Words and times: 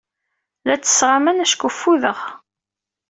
La 0.65 0.75
ttesseɣ 0.77 1.09
aman 1.17 1.43
acku 1.43 1.69
fudeɣ. 1.81 2.19